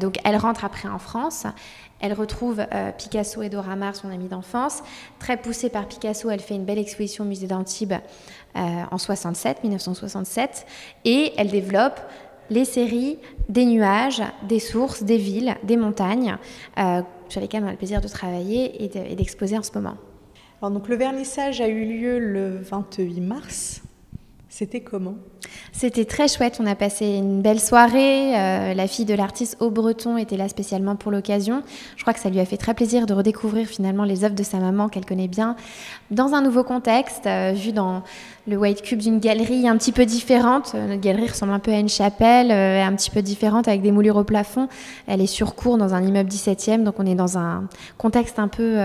donc 0.00 0.16
elle 0.24 0.36
rentre 0.36 0.64
après 0.64 0.88
en 0.88 0.98
France. 0.98 1.46
Elle 2.00 2.12
retrouve 2.12 2.60
euh, 2.72 2.92
Picasso 2.92 3.40
et 3.42 3.48
Dora 3.48 3.76
Maar, 3.76 3.94
son 3.94 4.10
amie 4.10 4.28
d'enfance. 4.28 4.82
Très 5.18 5.36
poussée 5.36 5.70
par 5.70 5.86
Picasso, 5.86 6.28
elle 6.28 6.40
fait 6.40 6.54
une 6.54 6.64
belle 6.64 6.78
exposition 6.78 7.24
au 7.24 7.26
musée 7.26 7.46
d'Antibes 7.46 7.94
euh, 8.56 8.82
en 8.90 8.98
67, 8.98 9.62
1967, 9.62 10.66
et 11.04 11.32
elle 11.36 11.48
développe 11.48 12.00
les 12.50 12.64
séries 12.64 13.18
des 13.48 13.64
nuages, 13.64 14.22
des 14.48 14.58
sources, 14.58 15.02
des 15.02 15.16
villes, 15.16 15.56
des 15.62 15.76
montagnes, 15.76 16.36
euh, 16.78 17.02
sur 17.28 17.40
lesquelles 17.40 17.64
on 17.64 17.68
a 17.68 17.72
le 17.72 17.76
plaisir 17.76 18.00
de 18.00 18.08
travailler 18.08 18.84
et 18.84 19.14
d'exposer 19.14 19.58
en 19.58 19.62
ce 19.62 19.72
moment. 19.74 19.96
Alors 20.60 20.70
donc 20.70 20.88
le 20.88 20.96
vernissage 20.96 21.60
a 21.60 21.68
eu 21.68 21.84
lieu 21.84 22.18
le 22.18 22.58
28 22.62 23.20
mars 23.20 23.82
c'était 24.54 24.82
comment? 24.82 25.16
C'était 25.72 26.04
très 26.04 26.28
chouette. 26.28 26.58
On 26.62 26.66
a 26.66 26.76
passé 26.76 27.06
une 27.06 27.42
belle 27.42 27.58
soirée. 27.58 28.38
Euh, 28.38 28.72
la 28.72 28.86
fille 28.86 29.04
de 29.04 29.14
l'artiste 29.14 29.56
Au 29.58 29.68
Breton 29.68 30.16
était 30.16 30.36
là 30.36 30.48
spécialement 30.48 30.94
pour 30.94 31.10
l'occasion. 31.10 31.64
Je 31.96 32.02
crois 32.02 32.14
que 32.14 32.20
ça 32.20 32.30
lui 32.30 32.38
a 32.38 32.44
fait 32.44 32.56
très 32.56 32.72
plaisir 32.72 33.06
de 33.06 33.14
redécouvrir 33.14 33.66
finalement 33.66 34.04
les 34.04 34.22
œuvres 34.22 34.36
de 34.36 34.44
sa 34.44 34.58
maman 34.58 34.88
qu'elle 34.88 35.06
connaît 35.06 35.26
bien 35.26 35.56
dans 36.12 36.34
un 36.34 36.40
nouveau 36.40 36.62
contexte, 36.62 37.26
euh, 37.26 37.50
vu 37.52 37.72
dans 37.72 38.04
le 38.46 38.56
White 38.56 38.82
Cube 38.82 38.98
d'une 38.98 39.20
galerie 39.20 39.66
un 39.68 39.76
petit 39.76 39.92
peu 39.92 40.04
différente. 40.04 40.72
Euh, 40.74 40.88
notre 40.88 41.00
galerie 41.00 41.28
ressemble 41.28 41.52
un 41.52 41.58
peu 41.58 41.72
à 41.72 41.78
une 41.78 41.88
chapelle, 41.88 42.50
un 42.50 42.94
petit 42.94 43.10
peu 43.10 43.22
différente 43.22 43.68
avec 43.68 43.82
des 43.82 43.92
moulures 43.92 44.16
au 44.16 44.24
plafond. 44.24 44.68
Elle 45.06 45.20
est 45.20 45.26
sur 45.26 45.54
cours 45.54 45.78
dans 45.78 45.94
un 45.94 46.02
immeuble 46.02 46.28
17e, 46.30 46.82
donc 46.82 46.94
on 46.98 47.06
est 47.06 47.14
dans 47.14 47.38
un 47.38 47.64
contexte 47.98 48.38
un 48.38 48.48
peu 48.48 48.78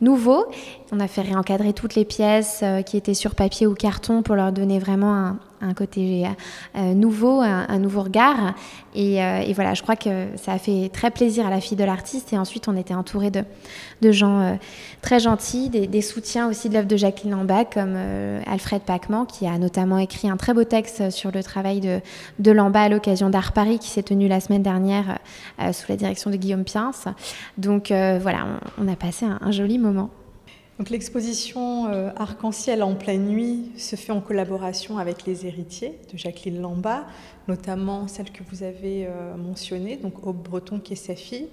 nouveau. 0.00 0.46
On 0.92 1.00
a 1.00 1.08
fait 1.08 1.22
réencadrer 1.22 1.72
toutes 1.72 1.94
les 1.94 2.04
pièces 2.04 2.64
qui 2.84 2.96
étaient 2.96 3.14
sur 3.14 3.34
papier 3.34 3.66
ou 3.66 3.74
carton 3.74 4.22
pour 4.22 4.34
leur 4.34 4.52
donner 4.52 4.78
vraiment 4.78 5.14
un, 5.14 5.38
côté 5.74 6.26
euh, 6.76 6.94
nouveau, 6.94 7.40
un, 7.40 7.78
nouveau 7.78 8.02
regard. 8.02 8.54
Euh, 8.96 9.40
et, 9.40 9.52
voilà, 9.52 9.74
je 9.74 9.82
crois 9.82 9.96
que 9.96 10.28
ça 10.36 10.52
a 10.52 10.58
fait 10.58 10.90
très 10.92 11.10
plaisir 11.10 11.46
à 11.46 11.50
la 11.50 11.60
fille 11.60 11.76
de 11.76 11.84
l'artiste. 11.84 12.32
Et 12.32 12.38
ensuite, 12.38 12.68
on 12.68 12.76
était 12.76 12.94
entouré 12.94 13.30
de, 13.30 13.44
gens 14.12 14.40
euh, 14.40 14.54
très 15.02 15.20
gentils, 15.20 15.68
des, 15.68 16.02
soutiens 16.02 16.48
aussi 16.48 16.68
de 16.68 16.74
l'œuvre 16.74 16.88
de 16.88 16.96
Jacqueline 16.96 17.32
Lambach, 17.32 17.68
comme 17.74 17.96
Alfred 18.46 18.82
Pacman, 18.82 19.26
qui 19.26 19.46
a 19.46 19.58
notamment 19.58 19.98
écrit 19.98 20.28
un 20.28 20.36
très 20.36 20.54
beau 20.54 20.64
texte 20.64 21.10
sur 21.10 21.30
le 21.30 21.42
travail 21.42 21.80
de, 22.38 22.50
Lambach 22.50 22.86
à 22.86 22.88
l'occasion 22.88 23.30
d'Art 23.30 23.52
Paris, 23.52 23.78
qui 23.78 23.88
s'est 23.88 24.02
tenu 24.02 24.28
la 24.28 24.40
semaine 24.40 24.62
dernière 24.62 25.18
sous 25.72 25.86
la 25.88 25.96
direction 25.96 26.30
de 26.30 26.36
Guillaume 26.36 26.64
Piens. 26.64 26.90
Donc 27.58 27.88
voilà, 27.88 28.46
on, 28.78 28.88
a 28.88 28.96
passé 28.96 29.26
un 29.26 29.50
joli 29.50 29.78
moment. 29.78 30.10
Donc 30.78 30.90
l'exposition 30.90 31.75
euh, 31.86 32.10
Arc-en-ciel 32.16 32.82
en 32.82 32.94
pleine 32.94 33.26
nuit 33.26 33.72
se 33.76 33.96
fait 33.96 34.12
en 34.12 34.20
collaboration 34.20 34.98
avec 34.98 35.24
les 35.26 35.46
héritiers 35.46 35.98
de 36.12 36.18
Jacqueline 36.18 36.60
Lamba, 36.60 37.06
notamment 37.48 38.08
celle 38.08 38.30
que 38.30 38.42
vous 38.50 38.62
avez 38.62 39.06
euh, 39.06 39.36
mentionnée, 39.36 39.96
donc 39.96 40.26
Aube 40.26 40.42
Breton 40.42 40.78
qui 40.80 40.92
est 40.92 40.96
sa 40.96 41.14
fille, 41.14 41.48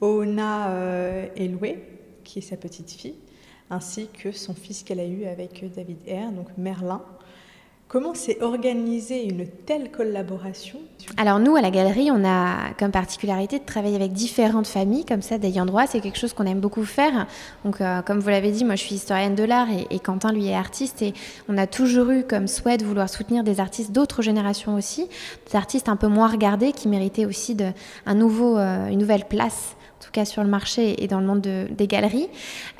Oona 0.00 0.70
euh, 0.70 1.26
Eloué 1.36 1.84
qui 2.24 2.38
est 2.38 2.42
sa 2.42 2.56
petite 2.56 2.90
fille, 2.90 3.16
ainsi 3.70 4.08
que 4.08 4.32
son 4.32 4.54
fils 4.54 4.82
qu'elle 4.82 5.00
a 5.00 5.06
eu 5.06 5.24
avec 5.24 5.64
David 5.74 5.98
R, 6.06 6.32
donc 6.32 6.48
Merlin. 6.56 7.02
Comment 7.88 8.12
s'est 8.12 8.42
organisée 8.42 9.24
une 9.24 9.46
telle 9.46 9.90
collaboration 9.90 10.78
Alors 11.16 11.38
nous, 11.38 11.56
à 11.56 11.62
la 11.62 11.70
galerie, 11.70 12.10
on 12.10 12.22
a 12.22 12.74
comme 12.78 12.90
particularité 12.90 13.58
de 13.58 13.64
travailler 13.64 13.96
avec 13.96 14.12
différentes 14.12 14.66
familles, 14.66 15.06
comme 15.06 15.22
ça, 15.22 15.38
d'ayant 15.38 15.64
droit. 15.64 15.86
C'est 15.86 16.00
quelque 16.00 16.18
chose 16.18 16.34
qu'on 16.34 16.44
aime 16.44 16.60
beaucoup 16.60 16.84
faire. 16.84 17.26
Donc, 17.64 17.80
euh, 17.80 18.02
comme 18.02 18.18
vous 18.18 18.28
l'avez 18.28 18.50
dit, 18.50 18.66
moi, 18.66 18.74
je 18.74 18.82
suis 18.82 18.96
historienne 18.96 19.34
de 19.34 19.42
l'art 19.42 19.68
et, 19.70 19.98
Quentin, 20.00 20.32
lui, 20.32 20.48
est 20.48 20.54
artiste. 20.54 21.00
Et 21.00 21.14
on 21.48 21.56
a 21.56 21.66
toujours 21.66 22.10
eu 22.10 22.24
comme 22.24 22.46
souhait 22.46 22.76
de 22.76 22.84
vouloir 22.84 23.08
soutenir 23.08 23.42
des 23.42 23.58
artistes 23.58 23.90
d'autres 23.90 24.20
générations 24.20 24.74
aussi, 24.74 25.08
des 25.50 25.56
artistes 25.56 25.88
un 25.88 25.96
peu 25.96 26.08
moins 26.08 26.28
regardés, 26.28 26.72
qui 26.72 26.88
méritaient 26.88 27.24
aussi 27.24 27.56
un 28.04 28.14
nouveau, 28.14 28.58
euh, 28.58 28.88
une 28.88 28.98
nouvelle 28.98 29.24
place 29.24 29.77
en 29.98 30.04
tout 30.04 30.12
cas 30.12 30.24
sur 30.24 30.44
le 30.44 30.48
marché 30.48 31.02
et 31.02 31.08
dans 31.08 31.18
le 31.18 31.26
monde 31.26 31.40
des 31.40 31.86
galeries. 31.88 32.28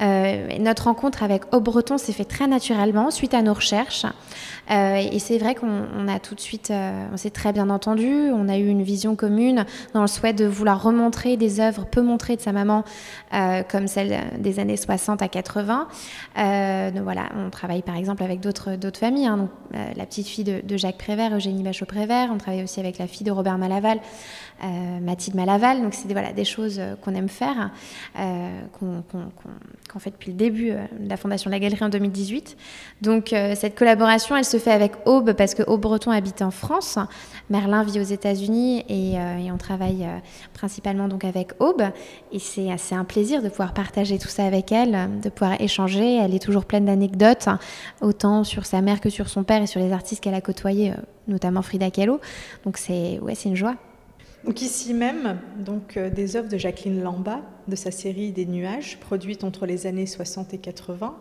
Euh, 0.01 0.47
notre 0.61 0.85
rencontre 0.85 1.25
avec 1.25 1.53
Aubreton 1.53 1.99
s'est 1.99 2.13
fait 2.13 2.25
très 2.25 2.47
naturellement 2.47 3.11
suite 3.11 3.35
à 3.35 3.43
nos 3.43 3.55
recherches. 3.55 4.07
Euh, 4.71 4.97
et 4.97 5.19
c'est 5.19 5.39
vrai 5.39 5.55
qu'on 5.55 6.09
a 6.09 6.19
tout 6.21 6.35
de 6.35 6.41
suite, 6.41 6.71
euh, 6.71 7.07
on 7.13 7.17
s'est 7.17 7.31
très 7.31 7.53
bien 7.53 7.71
entendu, 7.71 8.07
on 8.07 8.49
a 8.49 8.59
eu 8.59 8.69
une 8.69 8.83
vision 8.83 9.17
commune 9.17 9.65
dans 9.95 10.03
le 10.03 10.07
souhait 10.07 10.35
de 10.35 10.45
vouloir 10.45 10.81
remontrer 10.83 11.37
des 11.37 11.59
œuvres 11.59 11.87
peu 11.87 12.03
montrées 12.03 12.37
de 12.37 12.41
sa 12.41 12.53
maman, 12.53 12.85
comme 13.71 13.89
celles 13.89 14.21
des 14.39 14.61
années 14.61 14.77
60 14.77 15.23
à 15.23 15.29
80. 15.29 15.89
donc 16.37 17.03
voilà, 17.03 17.31
on 17.37 17.51
travaille 17.51 17.83
par 17.83 17.97
exemple 17.97 18.23
avec 18.23 18.41
d'autres 18.41 18.77
familles, 18.99 19.27
hein. 19.27 19.49
la 19.73 20.07
petite 20.07 20.27
fille 20.27 20.45
de, 20.45 20.77
Jacques 20.77 20.99
Prévert, 20.99 21.35
Eugénie 21.35 21.63
Bachot-Prévert, 21.63 22.29
on 22.31 22.39
travaille 22.39 22.63
aussi 22.63 22.79
avec 22.79 22.99
la 22.99 23.07
fille 23.07 23.25
de 23.25 23.33
Robert 23.33 23.59
Malaval, 23.59 24.01
Mathilde 25.01 25.37
Malaval. 25.37 25.83
Donc 25.83 25.95
c'est 25.95 26.09
des 26.09 26.45
choses 26.45 26.81
qu'on 27.03 27.08
qu'on 27.09 27.15
aime 27.15 27.29
faire, 27.29 27.71
qu'on 28.15 29.99
fait 29.99 30.11
depuis 30.11 30.31
le 30.31 30.37
début 30.37 30.71
de 30.71 31.09
la 31.09 31.17
fondation 31.17 31.51
de 31.51 31.55
la 31.55 31.61
galerie 31.61 31.85
en 31.85 31.89
2018. 31.89 32.57
Donc 33.03 33.35
cette 33.55 33.77
collaboration, 33.77 34.37
elle 34.37 34.45
se 34.45 34.59
fait 34.59 34.73
avec 34.73 34.93
Aube 35.07 35.33
parce 35.33 35.55
que 35.55 35.63
Aube 35.63 35.81
Breton 35.81 36.11
habite 36.11 36.43
en 36.43 36.51
France, 36.51 36.99
Merlin 37.51 37.83
vit 37.83 38.01
aux 38.01 38.05
États-Unis 38.05 38.85
et, 38.89 39.17
on 39.51 39.57
travaille 39.57 40.07
principalement 40.53 41.09
donc 41.09 41.25
avec 41.25 41.53
Aube. 41.59 41.83
Et 42.33 42.39
c'est 42.39 42.95
un 42.95 43.05
plaisir 43.05 43.43
de 43.43 43.49
pouvoir 43.49 43.73
partager 43.73 44.19
tout 44.19 44.29
ça 44.29 44.45
avec 44.45 44.73
elle, 44.73 45.21
de 45.23 45.29
pouvoir 45.31 45.61
échanger. 45.61 46.17
Elle 46.17 46.35
est 46.35 46.43
toujours 46.43 46.67
pleine 46.67 46.85
d'anecdotes, 46.85 47.49
autant 48.01 48.45
sur 48.45 48.67
sa 48.67 48.83
mère 48.83 49.01
que 49.01 49.11
sur 49.11 49.29
son 49.29 49.45
père 49.45 49.63
et 49.63 49.67
sur 49.67 49.81
les 49.81 49.93
artistes 49.93 50.23
qu'elle 50.23 50.35
a 50.35 50.41
côtoyés, 50.41 50.93
notamment 51.27 51.63
Frida 51.63 51.91
Kahlo. 51.91 52.21
Donc 52.65 52.77
c'est 52.77 53.19
ouais, 53.21 53.35
une 53.45 53.57
joie. 53.57 53.77
Donc 54.45 54.63
ici 54.63 54.95
même, 54.95 55.39
donc 55.59 55.97
euh, 55.97 56.11
des 56.11 56.37
œuvres 56.37 56.49
de 56.49 56.57
Jacqueline 56.57 57.03
Lamba, 57.03 57.41
de 57.67 57.77
sa 57.77 57.91
série 57.91 58.31
Des 58.31 58.47
nuages, 58.47 58.99
produite 59.01 59.45
entre 59.45 59.67
les 59.67 59.87
années 59.87 60.07
60 60.07 60.55
et 60.55 60.59
80. 60.59 61.17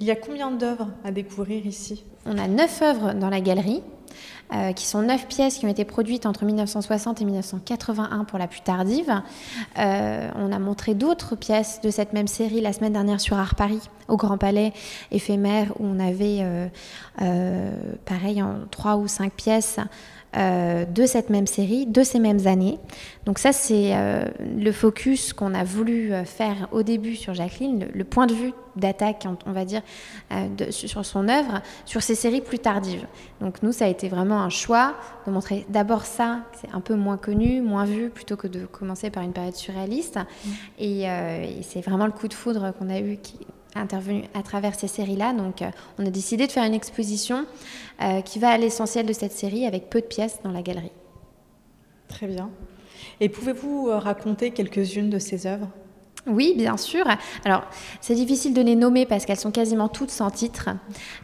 Il 0.00 0.06
y 0.06 0.10
a 0.10 0.16
combien 0.16 0.50
d'œuvres 0.50 0.88
à 1.04 1.10
découvrir 1.10 1.64
ici? 1.64 2.04
On 2.26 2.36
a 2.38 2.48
neuf 2.48 2.82
œuvres 2.82 3.14
dans 3.14 3.30
la 3.30 3.40
galerie, 3.40 3.82
euh, 4.52 4.72
qui 4.72 4.86
sont 4.86 5.02
neuf 5.02 5.26
pièces 5.26 5.58
qui 5.58 5.66
ont 5.66 5.70
été 5.70 5.84
produites 5.84 6.26
entre 6.26 6.44
1960 6.44 7.20
et 7.20 7.24
1981 7.24 8.24
pour 8.24 8.38
la 8.38 8.46
plus 8.46 8.60
tardive. 8.60 9.22
Euh, 9.78 10.30
on 10.36 10.52
a 10.52 10.58
montré 10.58 10.94
d'autres 10.94 11.36
pièces 11.36 11.80
de 11.82 11.90
cette 11.90 12.12
même 12.12 12.28
série 12.28 12.60
la 12.60 12.72
semaine 12.72 12.92
dernière 12.92 13.20
sur 13.20 13.36
Art 13.36 13.54
Paris, 13.54 13.80
au 14.08 14.16
Grand 14.16 14.38
Palais 14.38 14.72
éphémère, 15.10 15.72
où 15.80 15.86
on 15.86 15.98
avait, 15.98 16.44
pareil, 18.04 18.42
en 18.42 18.60
trois 18.70 18.96
ou 18.96 19.08
cinq 19.08 19.32
pièces 19.32 19.78
euh, 20.36 20.84
de 20.84 21.06
cette 21.06 21.30
même 21.30 21.46
série, 21.46 21.86
de 21.86 22.02
ces 22.02 22.18
mêmes 22.18 22.46
années. 22.46 22.78
Donc 23.24 23.38
ça, 23.38 23.52
c'est 23.52 23.92
euh, 23.94 24.26
le 24.58 24.70
focus 24.70 25.32
qu'on 25.32 25.54
a 25.54 25.64
voulu 25.64 26.12
euh, 26.12 26.24
faire 26.26 26.68
au 26.72 26.82
début 26.82 27.16
sur 27.16 27.32
Jacqueline, 27.32 27.88
le, 27.94 28.04
point 28.04 28.26
de 28.26 28.34
vue 28.34 28.52
d'attaque, 28.74 29.26
on 29.46 29.52
va 29.52 29.64
dire, 29.64 29.80
sur 30.68 31.06
son 31.06 31.28
œuvre, 31.30 31.62
sur 31.86 32.02
ces 32.02 32.14
séries 32.14 32.42
plus 32.42 32.58
tardives. 32.58 33.06
Donc 33.40 33.62
nous, 33.62 33.72
ça 33.72 33.86
a 33.86 33.88
été 33.88 34.05
vraiment 34.08 34.40
un 34.40 34.48
choix 34.48 34.94
de 35.26 35.32
montrer 35.32 35.66
d'abord 35.68 36.04
ça, 36.04 36.40
c'est 36.60 36.72
un 36.72 36.80
peu 36.80 36.94
moins 36.94 37.16
connu, 37.16 37.60
moins 37.60 37.84
vu, 37.84 38.10
plutôt 38.10 38.36
que 38.36 38.46
de 38.46 38.66
commencer 38.66 39.10
par 39.10 39.22
une 39.22 39.32
période 39.32 39.54
surréaliste. 39.54 40.18
Mmh. 40.18 40.50
Et, 40.78 41.02
et 41.02 41.62
c'est 41.62 41.80
vraiment 41.80 42.06
le 42.06 42.12
coup 42.12 42.28
de 42.28 42.34
foudre 42.34 42.72
qu'on 42.78 42.88
a 42.90 43.00
eu 43.00 43.16
qui, 43.18 43.38
intervenu 43.76 44.24
à 44.34 44.42
travers 44.42 44.74
ces 44.74 44.88
séries-là. 44.88 45.32
Donc, 45.32 45.62
euh, 45.62 45.70
on 45.98 46.06
a 46.06 46.10
décidé 46.10 46.46
de 46.46 46.52
faire 46.52 46.64
une 46.64 46.74
exposition 46.74 47.46
euh, 48.02 48.20
qui 48.22 48.38
va 48.38 48.50
à 48.50 48.58
l'essentiel 48.58 49.06
de 49.06 49.12
cette 49.12 49.32
série 49.32 49.66
avec 49.66 49.90
peu 49.90 50.00
de 50.00 50.06
pièces 50.06 50.40
dans 50.42 50.50
la 50.50 50.62
galerie. 50.62 50.92
Très 52.08 52.26
bien. 52.26 52.50
Et 53.20 53.28
pouvez-vous 53.28 53.88
euh, 53.88 53.98
raconter 53.98 54.50
quelques-unes 54.50 55.10
de 55.10 55.18
ces 55.18 55.46
œuvres? 55.46 55.68
Oui, 56.26 56.54
bien 56.56 56.76
sûr. 56.76 57.04
Alors, 57.44 57.62
c'est 58.00 58.16
difficile 58.16 58.52
de 58.52 58.60
les 58.60 58.74
nommer 58.74 59.06
parce 59.06 59.24
qu'elles 59.24 59.38
sont 59.38 59.52
quasiment 59.52 59.86
toutes 59.86 60.10
sans 60.10 60.30
titre. 60.30 60.70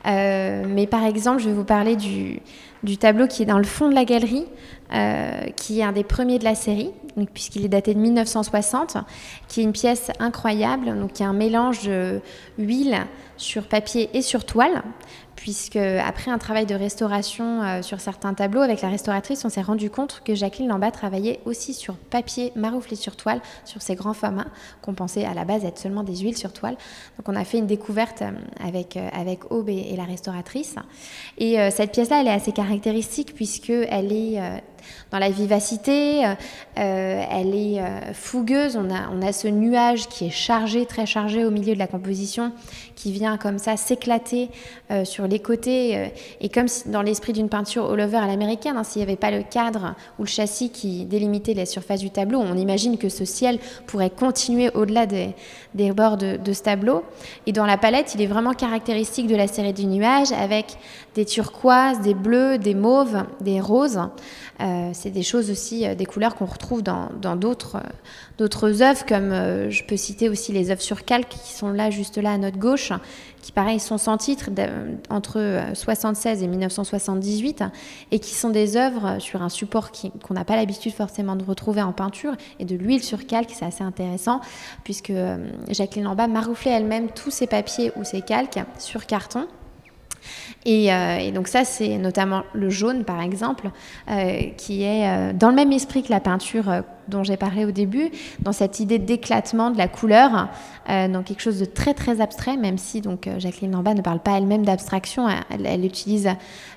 mais 0.05 0.87
par 0.89 1.05
exemple, 1.05 1.43
je 1.43 1.49
vais 1.49 1.55
vous 1.55 1.65
parler 1.65 1.97
du, 1.97 2.41
du 2.83 2.99
tableau 2.99 3.27
qui 3.27 3.43
est 3.43 3.47
dans 3.47 3.59
le 3.59 3.65
fond 3.65 3.89
de 3.89 3.95
la 3.95 4.05
galerie, 4.05 4.47
euh, 4.93 5.47
qui 5.57 5.81
est 5.81 5.83
un 5.83 5.93
des 5.93 6.05
premiers 6.05 6.39
de 6.39 6.45
la 6.45 6.55
série, 6.55 6.91
puisqu'il 7.33 7.65
est 7.65 7.69
daté 7.69 7.95
de 7.95 8.01
1960, 8.01 8.97
qui 9.49 9.61
est 9.61 9.65
une 9.65 9.73
pièce 9.73 10.11
incroyable, 10.19 10.87
donc 10.99 11.13
qui 11.13 11.23
est 11.23 11.27
un 11.27 11.33
mélange 11.33 11.89
huile 12.59 12.97
sur 13.37 13.65
papier 13.65 14.11
et 14.15 14.23
sur 14.23 14.45
toile, 14.45 14.83
puisque 15.37 15.77
après 15.77 16.31
un 16.31 16.39
travail 16.39 16.67
de 16.67 16.75
restauration 16.75 17.63
euh, 17.63 17.83
sur 17.83 18.01
certains 18.01 18.35
tableaux 18.35 18.61
avec 18.61 18.83
la 18.83 18.89
restauratrice, 18.89 19.45
on 19.45 19.49
s'est 19.49 19.63
rendu 19.63 19.91
compte 19.91 20.23
que 20.25 20.35
Jacqueline 20.35 20.69
Lamba 20.69 20.91
travaillait 20.91 21.41
aussi 21.45 21.75
sur 21.75 21.97
papier 21.97 22.53
marouflé 22.57 22.97
sur 22.97 23.17
toile, 23.17 23.41
sur 23.65 23.83
ces 23.83 23.95
grands 23.95 24.15
formats 24.15 24.47
qu'on 24.83 24.95
pensait 24.95 25.25
à 25.25 25.35
la 25.35 25.45
base 25.45 25.65
être 25.65 25.79
seulement 25.79 26.05
des 26.05 26.17
huiles 26.17 26.37
sur 26.37 26.53
toile. 26.53 26.77
Donc 27.19 27.29
on 27.29 27.37
a 27.37 27.45
fait 27.45 27.59
une 27.59 27.67
découverte 27.67 28.23
euh, 28.23 28.31
avec, 28.65 28.97
euh, 28.97 29.09
avec 29.13 29.51
Aube 29.51 29.69
et, 29.69 29.97
la 29.97 30.05
restauratrice. 30.05 30.77
Et 31.39 31.57
cette 31.71 31.93
pièce-là, 31.93 32.21
elle 32.21 32.29
est 32.29 32.33
assez 32.33 32.53
caractéristique 32.53 33.35
puisqu'elle 33.35 34.13
est 34.13 34.41
dans 35.11 35.19
la 35.19 35.31
vivacité, 35.31 36.25
euh, 36.25 37.25
elle 37.31 37.55
est 37.55 37.81
euh, 37.81 38.13
fougueuse, 38.13 38.77
on 38.77 38.91
a, 38.91 39.11
on 39.13 39.23
a 39.23 39.33
ce 39.33 39.49
nuage 39.49 40.09
qui 40.09 40.27
est 40.27 40.31
chargé, 40.31 40.87
très 40.87 41.07
chargé 41.07 41.45
au 41.45 41.51
milieu 41.51 41.75
de 41.75 41.79
la 41.79 41.87
composition, 41.87 42.53
qui 42.97 43.13
vient 43.13 43.37
comme 43.37 43.59
ça 43.59 43.77
s'éclater 43.77 44.51
euh, 44.91 45.05
sur 45.05 45.27
les 45.27 45.39
côtés, 45.39 46.13
et 46.41 46.49
comme 46.49 46.67
dans 46.87 47.03
l'esprit 47.03 47.33
d'une 47.33 47.49
peinture 47.49 47.91
all-over 47.91 48.19
à 48.19 48.27
l'américaine, 48.27 48.77
hein, 48.77 48.85
s'il 48.85 49.01
n'y 49.01 49.05
avait 49.05 49.17
pas 49.17 49.31
le 49.31 49.43
cadre 49.43 49.95
ou 50.19 50.23
le 50.23 50.29
châssis 50.29 50.71
qui 50.71 51.05
délimitait 51.05 51.55
les 51.55 51.67
surfaces 51.67 52.01
du 52.01 52.11
tableau, 52.11 52.39
on 52.41 52.57
imagine 52.57 52.99
que 52.99 53.09
ce 53.09 53.25
ciel 53.25 53.59
pourrait 53.87 54.11
continuer 54.11 54.71
au-delà 54.75 55.07
des, 55.07 55.35
des 55.75 55.93
bords 55.93 56.17
de, 56.17 56.53
ce 56.53 56.63
tableau. 56.63 57.05
Et 57.47 57.53
dans 57.53 57.67
la 57.67 57.77
palette, 57.77 58.15
il 58.15 58.23
est 58.23 58.27
vraiment 58.27 58.53
caractéristique 58.53 59.27
de 59.27 59.37
la 59.37 59.47
série 59.47 59.73
du 59.73 59.87
nuage, 59.87 60.33
avec 60.33 60.77
des 61.15 61.25
turquoises, 61.25 62.01
des 62.01 62.15
bleus, 62.15 62.59
des 62.59 62.75
mauves, 62.75 63.25
des 63.41 63.61
roses. 63.61 64.01
Euh, 64.61 64.72
c'est 64.93 65.11
des 65.11 65.23
choses 65.23 65.51
aussi, 65.51 65.87
euh, 65.87 65.95
des 65.95 66.07
couleurs 66.07 66.35
qu'on 66.35 66.47
retrouve 66.47 66.83
dans 66.83 67.37
d'autres 67.37 67.77
euh, 67.77 67.89
d'autres 68.39 68.83
œuvres, 68.83 69.05
comme 69.07 69.31
je 69.71 69.85
peux 69.85 69.97
citer 69.97 70.29
aussi 70.29 70.53
les 70.53 70.71
œuvres 70.71 70.81
sur 70.81 71.05
calque 71.05 71.29
qui 71.29 71.53
sont 71.53 71.71
là, 71.71 71.91
juste 71.91 72.19
là 72.19 72.33
à 72.33 72.39
notre 72.39 72.59
gauche, 72.59 72.93
qui 73.41 73.53
pareil 73.53 73.79
sont 73.79 73.99
sans 73.99 74.17
titre 74.17 74.51
entre 75.11 75.61
76 75.75 76.43
et 76.43 76.49
1978 76.49 77.63
et 78.11 78.19
qui 78.19 78.35
sont 78.35 78.51
des 78.51 78.77
œuvres 78.77 79.21
sur 79.21 79.43
un 79.43 79.49
support 79.49 79.93
qu'on 80.23 80.35
n'a 80.35 80.45
pas 80.45 80.57
l'habitude 80.57 80.93
forcément 80.93 81.37
de 81.37 81.45
retrouver 81.45 81.83
en 81.83 81.93
peinture 81.93 82.35
et 82.59 82.65
de 82.65 82.75
l'huile 82.75 83.03
sur 83.03 83.27
calque, 83.27 83.51
c'est 83.55 83.67
assez 83.67 83.85
intéressant 83.85 84.41
puisque 84.83 85.13
Jacqueline 85.69 86.05
Lamba 86.05 86.27
marouflait 86.27 86.73
elle-même 86.73 87.11
tous 87.11 87.31
ses 87.31 87.47
papiers 87.47 87.93
ou 87.97 88.03
ses 88.03 88.23
calques 88.23 88.59
sur 88.79 89.07
carton 89.07 89.47
euh, 90.67 91.17
et, 91.19 91.33
donc 91.33 91.49
ça, 91.49 91.65
c'est 91.65 91.99
notamment 91.99 92.43
le 92.53 92.71
jaune, 92.71 93.05
par 93.05 93.21
exemple, 93.21 93.71
euh, 94.11 94.43
qui 94.57 94.83
est 94.83 95.09
euh, 95.09 95.33
dans 95.33 95.49
le 95.49 95.55
même 95.55 95.73
esprit 95.73 96.03
que 96.03 96.11
la 96.11 96.21
peinture 96.21 96.83
dont 97.09 97.25
j'ai 97.25 97.37
parlé 97.37 97.65
au 97.65 97.73
début, 97.73 98.11
dans 98.41 98.53
cette 98.53 98.79
idée 98.79 98.99
d'éclatement 98.99 99.71
de 99.71 99.77
la 99.77 99.89
couleur, 99.89 100.49
dans 100.89 101.23
quelque 101.25 101.41
chose 101.41 101.59
de 101.59 101.65
très 101.65 101.95
très 101.95 102.21
abstrait, 102.21 102.57
même 102.57 102.79
si 102.79 103.01
donc 103.01 103.29
Jacqueline 103.39 103.73
Lamba 103.73 103.93
ne 103.95 104.03
parle 104.03 104.21
pas 104.21 104.39
elle-même 104.39 104.65
d'abstraction, 104.65 105.27
elle, 105.51 105.85
utilise 105.85 106.31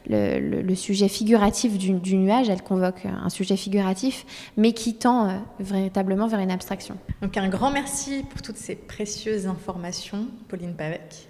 le, 0.09 0.75
sujet 0.75 1.09
figuratif 1.09 1.77
du, 1.77 1.93
du, 1.93 2.17
nuage, 2.17 2.49
elle 2.49 2.63
convoque 2.63 3.05
un 3.05 3.29
sujet 3.29 3.55
figuratif, 3.55 4.25
mais 4.57 4.73
qui 4.73 4.95
tend 4.95 5.29
véritablement 5.59 6.27
vers 6.27 6.39
une 6.39 6.51
abstraction. 6.51 6.97
Donc 7.21 7.37
un 7.37 7.47
grand 7.47 7.69
merci 7.69 8.25
pour 8.27 8.41
toutes 8.41 8.57
ces 8.57 8.75
précieuses 8.75 9.45
informations, 9.45 10.25
Pauline 10.49 10.73
Pavec. 10.73 11.29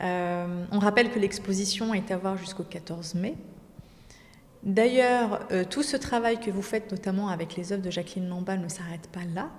Euh, 0.00 0.64
on 0.72 0.78
rappelle 0.78 1.10
que 1.10 1.18
l'exposition 1.18 1.94
est 1.94 2.10
à 2.10 2.16
voir 2.16 2.36
jusqu'au 2.36 2.64
14 2.64 3.14
mai. 3.14 3.34
D'ailleurs, 4.62 5.40
euh, 5.50 5.64
tout 5.68 5.82
ce 5.82 5.96
travail 5.96 6.38
que 6.38 6.50
vous 6.50 6.62
faites, 6.62 6.90
notamment 6.90 7.28
avec 7.28 7.56
les 7.56 7.72
œuvres 7.72 7.82
de 7.82 7.90
Jacqueline 7.90 8.28
Lambal, 8.28 8.60
ne 8.60 8.68
s'arrête 8.68 9.08
pas 9.08 9.24
là, 9.34 9.50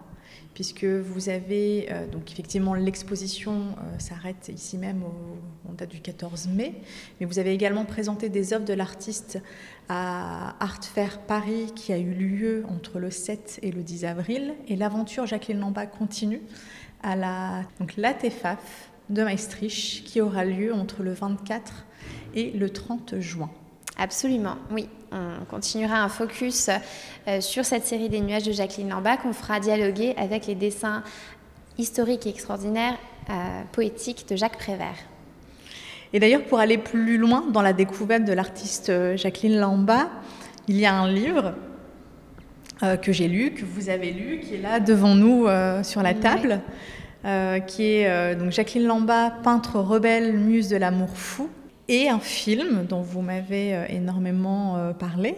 puisque 0.53 0.85
vous 0.85 1.27
avez, 1.27 1.87
euh, 1.91 2.07
donc 2.07 2.31
effectivement, 2.31 2.73
l'exposition 2.73 3.75
s'arrête 3.99 4.49
ici 4.53 4.77
même 4.77 5.03
au, 5.03 5.69
en 5.69 5.73
date 5.73 5.89
du 5.89 5.99
14 5.99 6.47
mai, 6.47 6.75
mais 7.19 7.25
vous 7.25 7.37
avez 7.37 7.53
également 7.53 7.83
présenté 7.83 8.29
des 8.29 8.53
œuvres 8.53 8.65
de 8.65 8.73
l'artiste 8.73 9.41
à 9.89 10.55
Art 10.63 10.83
Fair 10.83 11.19
Paris 11.19 11.73
qui 11.75 11.91
a 11.91 11.97
eu 11.97 12.13
lieu 12.13 12.63
entre 12.69 12.99
le 12.99 13.11
7 13.11 13.59
et 13.61 13.71
le 13.71 13.83
10 13.83 14.05
avril, 14.05 14.53
et 14.69 14.77
l'aventure 14.77 15.25
Jacqueline 15.25 15.59
Lambal 15.59 15.89
continue 15.89 16.41
à 17.03 17.17
la, 17.17 17.63
donc, 17.79 17.97
l'ATEFAF, 17.97 18.89
de 19.09 19.23
Maastricht 19.23 20.03
qui 20.03 20.21
aura 20.21 20.45
lieu 20.45 20.73
entre 20.73 21.03
le 21.03 21.13
24 21.13 21.85
et 22.35 22.51
le 22.51 22.69
30 22.69 23.19
juin. 23.19 23.49
Absolument, 23.97 24.55
oui. 24.71 24.87
On 25.11 25.45
continuera 25.45 26.01
un 26.01 26.09
focus 26.09 26.69
euh, 27.27 27.39
sur 27.39 27.65
cette 27.65 27.85
série 27.85 28.09
des 28.09 28.19
nuages 28.19 28.43
de 28.43 28.51
Jacqueline 28.51 28.89
Lambach. 28.89 29.19
On 29.25 29.33
fera 29.33 29.59
dialoguer 29.59 30.15
avec 30.17 30.47
les 30.47 30.55
dessins 30.55 31.03
historiques 31.77 32.25
et 32.25 32.29
extraordinaires, 32.29 32.97
euh, 33.29 33.61
poétiques 33.71 34.27
de 34.27 34.35
Jacques 34.35 34.57
Prévert. 34.57 34.95
Et 36.13 36.19
d'ailleurs, 36.19 36.43
pour 36.45 36.59
aller 36.59 36.79
plus 36.79 37.17
loin 37.17 37.45
dans 37.51 37.61
la 37.61 37.73
découverte 37.73 38.25
de 38.25 38.33
l'artiste 38.33 38.89
euh, 38.89 39.15
Jacqueline 39.15 39.59
Lambach, 39.59 40.07
il 40.67 40.77
y 40.77 40.85
a 40.85 40.95
un 40.95 41.11
livre 41.11 41.53
que 43.01 43.13
j'ai 43.13 43.29
lu, 43.29 43.51
que 43.51 43.63
vous 43.63 43.87
avez 43.89 44.11
lu, 44.11 44.41
qui 44.41 44.55
est 44.55 44.61
là 44.61 44.81
devant 44.81 45.15
nous 45.15 45.47
sur 45.83 46.03
la 46.03 46.13
table. 46.13 46.59
Euh, 47.25 47.59
qui 47.59 47.83
est 47.83 48.09
euh, 48.09 48.35
donc 48.35 48.51
Jacqueline 48.51 48.85
Lamba, 48.85 49.31
peintre 49.43 49.79
rebelle, 49.79 50.33
muse 50.33 50.67
de 50.67 50.75
l'amour 50.75 51.15
fou, 51.15 51.49
et 51.87 52.09
un 52.09 52.19
film 52.19 52.85
dont 52.85 53.01
vous 53.01 53.21
m'avez 53.21 53.75
euh, 53.75 53.85
énormément 53.87 54.93
parlé. 54.99 55.35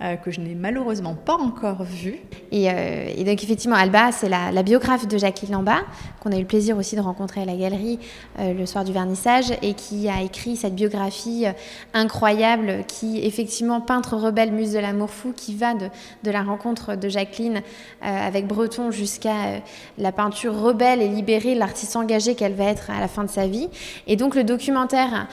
Euh, 0.00 0.14
que 0.14 0.30
je 0.30 0.40
n'ai 0.40 0.54
malheureusement 0.54 1.16
pas 1.16 1.34
encore 1.34 1.82
vu. 1.82 2.20
Et, 2.52 2.70
euh, 2.70 3.24
donc 3.24 3.42
effectivement, 3.42 3.74
Alba, 3.74 4.12
c'est 4.12 4.28
la, 4.28 4.62
biographe 4.62 5.08
de 5.08 5.18
Jacqueline 5.18 5.54
Lamba, 5.54 5.80
qu'on 6.20 6.30
a 6.30 6.36
eu 6.36 6.42
le 6.42 6.46
plaisir 6.46 6.76
aussi 6.76 6.94
de 6.94 7.00
rencontrer 7.00 7.42
à 7.42 7.44
la 7.44 7.56
galerie 7.56 7.98
euh, 8.38 8.54
le 8.54 8.64
soir 8.64 8.84
du 8.84 8.92
vernissage, 8.92 9.46
et 9.60 9.74
qui 9.74 10.08
a 10.08 10.22
écrit 10.22 10.54
cette 10.54 10.76
biographie 10.76 11.46
incroyable, 11.94 12.84
qui 12.86 13.26
effectivement, 13.26 13.80
peintre 13.80 14.16
rebelle, 14.16 14.52
muse 14.52 14.72
de 14.72 14.78
l'amour 14.78 15.10
fou, 15.10 15.32
qui 15.34 15.56
va 15.56 15.74
de, 15.74 15.90
la 16.30 16.42
rencontre 16.44 16.94
de 16.94 17.08
Jacqueline 17.08 17.62
avec 18.00 18.46
Breton 18.46 18.92
jusqu'à 18.92 19.62
la 19.96 20.12
peinture 20.12 20.54
rebelle 20.54 21.02
et 21.02 21.08
libérée, 21.08 21.56
l'artiste 21.56 21.96
engagé 21.96 22.36
qu'elle 22.36 22.54
va 22.54 22.66
être 22.66 22.90
à 22.90 23.00
la 23.00 23.08
fin 23.08 23.24
de 23.24 23.30
sa 23.30 23.48
vie. 23.48 23.68
Et 24.06 24.14
donc 24.14 24.36
le 24.36 24.44
documentaire 24.44 25.26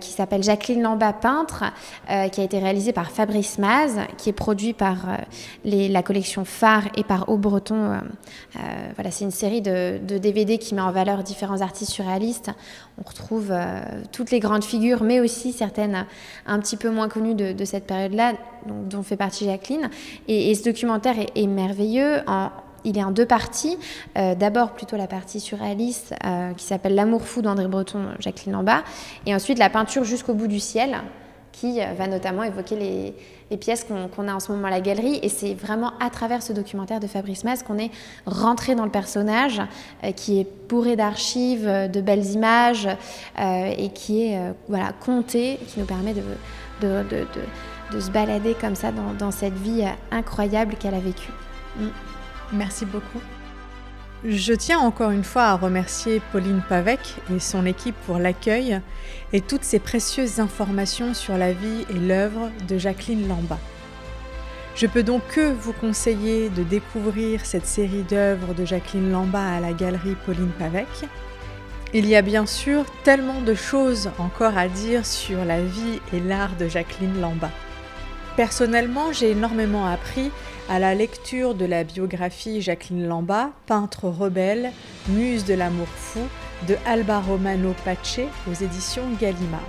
qui 0.00 0.10
s'appelle 0.10 0.42
Jacqueline 0.42 0.82
Lamba 0.82 1.12
peintre, 1.12 1.64
qui 2.32 2.40
a 2.40 2.44
été 2.44 2.58
réalisé 2.58 2.92
par 2.92 3.10
Fabrice 3.10 3.58
Qui 4.16 4.30
est 4.30 4.32
produit 4.32 4.72
par 4.72 4.96
euh, 5.08 5.16
la 5.64 6.02
collection 6.02 6.44
Phare 6.44 6.84
et 6.96 7.04
par 7.04 7.28
Au 7.28 7.36
Breton. 7.36 7.76
Euh, 7.76 7.98
euh, 8.56 8.60
voilà, 8.96 9.12
c'est 9.12 9.24
une 9.24 9.30
série 9.30 9.62
de, 9.62 9.98
DVD 10.18 10.58
qui 10.58 10.74
met 10.74 10.80
en 10.80 10.90
valeur 10.90 11.22
différents 11.22 11.60
artistes 11.60 11.92
surréalistes. 11.92 12.50
On 12.98 13.08
retrouve 13.08 13.52
toutes 14.10 14.32
les 14.32 14.40
grandes 14.40 14.64
figures, 14.64 15.04
mais 15.04 15.20
aussi 15.20 15.52
certaines 15.52 16.06
un 16.46 16.58
petit 16.58 16.76
peu 16.76 16.90
moins 16.90 17.08
connues 17.08 17.34
de, 17.34 17.64
cette 17.64 17.86
période-là, 17.86 18.32
dont, 18.66 19.02
fait 19.02 19.16
partie 19.16 19.44
Jacqueline. 19.44 19.90
Et, 20.26 20.54
ce 20.54 20.64
documentaire 20.64 21.14
est, 21.34 21.46
merveilleux. 21.46 22.22
il 22.84 22.98
est 22.98 23.04
en 23.04 23.12
deux 23.12 23.26
parties. 23.26 23.78
D'abord 24.16 24.72
plutôt 24.72 24.96
la 24.96 25.06
partie 25.06 25.38
surréaliste 25.38 26.14
qui 26.56 26.64
s'appelle 26.64 26.96
L'amour 26.96 27.22
fou 27.22 27.42
d'André 27.42 27.68
Breton, 27.68 28.06
Jacqueline 28.18 28.56
en 28.56 28.64
bas, 28.64 28.82
et 29.26 29.34
ensuite 29.34 29.58
la 29.58 29.70
peinture 29.70 30.02
jusqu'au 30.02 30.34
bout 30.34 30.48
du 30.48 30.60
ciel, 30.60 30.98
qui 31.60 31.80
va 31.80 32.06
notamment 32.06 32.42
évoquer 32.42 32.76
les, 33.50 33.56
pièces 33.56 33.84
qu'on 33.84 34.28
a 34.28 34.34
en 34.34 34.40
ce 34.40 34.52
moment 34.52 34.68
à 34.68 34.70
la 34.70 34.80
galerie. 34.80 35.18
Et 35.22 35.28
c'est 35.28 35.54
vraiment 35.54 35.92
à 36.00 36.10
travers 36.10 36.42
ce 36.42 36.52
documentaire 36.52 37.00
de 37.00 37.06
Fabrice 37.06 37.44
Mas 37.44 37.62
qu'on 37.62 37.78
est 37.78 37.90
rentré 38.26 38.74
dans 38.74 38.84
le 38.84 38.90
personnage, 38.90 39.60
euh, 40.04 40.12
qui 40.12 40.40
est 40.40 40.46
bourré 40.68 40.96
d'archives, 40.96 41.66
euh, 41.66 41.88
de 41.88 42.00
belles 42.00 42.26
images, 42.26 42.86
euh, 42.86 43.74
et 43.76 43.88
qui 43.88 44.26
est 44.26 44.38
voilà, 44.68 44.92
compté, 44.92 45.58
qui 45.66 45.80
nous 45.80 45.86
permet 45.86 46.14
de, 46.14 46.22
de, 46.80 48.00
se 48.00 48.10
balader 48.10 48.54
comme 48.60 48.74
ça 48.74 48.92
dans, 48.92 49.14
dans 49.18 49.30
cette 49.30 49.56
vie 49.56 49.82
incroyable 50.10 50.74
qu'elle 50.74 50.94
a 50.94 51.00
vécue. 51.00 51.32
Mm. 51.76 51.86
Merci 52.52 52.84
beaucoup. 52.84 53.20
Je 54.24 54.52
tiens 54.52 54.80
encore 54.80 55.12
une 55.12 55.22
fois 55.22 55.44
à 55.44 55.54
remercier 55.54 56.20
Pauline 56.32 56.60
Pavec 56.68 56.98
et 57.32 57.38
son 57.38 57.64
équipe 57.64 57.94
pour 58.04 58.18
l'accueil 58.18 58.80
et 59.32 59.40
toutes 59.40 59.62
ces 59.62 59.78
précieuses 59.78 60.40
informations 60.40 61.14
sur 61.14 61.38
la 61.38 61.52
vie 61.52 61.86
et 61.88 61.94
l'œuvre 61.94 62.50
de 62.66 62.78
Jacqueline 62.78 63.28
Lamba. 63.28 63.58
Je 64.74 64.88
peux 64.88 65.04
donc 65.04 65.22
que 65.28 65.52
vous 65.52 65.72
conseiller 65.72 66.48
de 66.48 66.64
découvrir 66.64 67.46
cette 67.46 67.66
série 67.66 68.02
d'œuvres 68.02 68.54
de 68.54 68.64
Jacqueline 68.64 69.12
Lamba 69.12 69.40
à 69.40 69.60
la 69.60 69.72
galerie 69.72 70.16
Pauline 70.26 70.50
Pavec. 70.58 70.88
Il 71.94 72.04
y 72.04 72.16
a 72.16 72.22
bien 72.22 72.44
sûr 72.44 72.86
tellement 73.04 73.40
de 73.40 73.54
choses 73.54 74.10
encore 74.18 74.58
à 74.58 74.66
dire 74.66 75.06
sur 75.06 75.44
la 75.44 75.62
vie 75.62 76.00
et 76.12 76.18
l'art 76.18 76.56
de 76.58 76.66
Jacqueline 76.66 77.20
Lamba. 77.20 77.50
Personnellement, 78.36 79.12
j'ai 79.12 79.30
énormément 79.30 79.86
appris 79.86 80.32
à 80.68 80.78
la 80.78 80.94
lecture 80.94 81.54
de 81.54 81.64
la 81.64 81.82
biographie 81.82 82.60
Jacqueline 82.60 83.06
Lamba, 83.06 83.50
peintre 83.66 84.08
rebelle, 84.08 84.70
muse 85.08 85.44
de 85.44 85.54
l'amour 85.54 85.88
fou, 85.88 86.20
de 86.66 86.76
Alba 86.86 87.20
Romano 87.20 87.74
Pace 87.84 88.20
aux 88.50 88.52
éditions 88.52 89.04
Gallimard. 89.18 89.60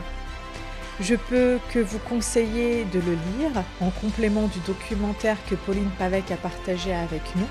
Je 1.00 1.15
peux 1.15 1.60
que 1.72 1.79
vous 1.79 2.00
conseiller 2.00 2.84
de 2.86 3.00
le 3.00 3.13
lire 3.13 3.63
en 3.79 3.89
complément 3.89 4.48
du 4.48 4.60
documentaire 4.68 5.38
que 5.50 5.56
Pauline 5.56 5.89
Pavec 5.98 6.29
a 6.32 6.36
partagé 6.36 6.94
avec 6.94 7.22
nous. 7.38 7.48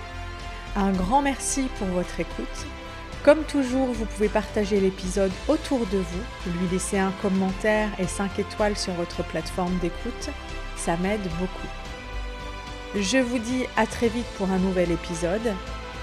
Un 0.77 0.93
grand 0.93 1.23
merci 1.23 1.69
pour 1.79 1.89
votre 1.89 2.21
écoute. 2.21 2.67
Comme 3.25 3.45
toujours, 3.45 3.89
vous 3.89 4.05
pouvez 4.05 4.29
partager 4.29 4.79
l'épisode 4.81 5.33
autour 5.49 5.81
de 5.87 5.99
vous, 5.99 6.51
lui 6.53 6.69
laisser 6.71 6.99
un 6.99 7.13
commentaire 7.23 7.89
et 7.99 8.07
5 8.07 8.39
étoiles 8.39 8.77
sur 8.77 8.93
votre 8.93 9.25
plateforme 9.25 9.77
d'écoute. 9.79 10.29
Ça 10.77 10.97
m'aide 10.99 11.27
beaucoup. 11.41 11.88
Je 12.95 13.19
vous 13.19 13.39
dis 13.39 13.67
à 13.77 13.87
très 13.87 14.09
vite 14.09 14.27
pour 14.39 14.51
un 14.51 14.59
nouvel 14.59 14.91
épisode 14.91 15.55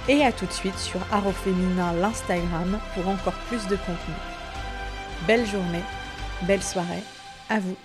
et 0.08 0.24
à 0.24 0.32
tout 0.32 0.46
de 0.46 0.52
suite 0.52 0.78
sur 0.78 1.00
Art 1.12 1.32
Féminin 1.32 1.94
l'Instagram 1.94 2.80
pour 2.94 3.08
encore 3.08 3.34
plus 3.48 3.66
de 3.68 3.76
contenu. 3.76 4.14
Belle 5.26 5.48
journée, 5.48 5.84
belle 6.44 6.62
soirée, 6.62 7.04
à 7.50 7.60
vous. 7.60 7.76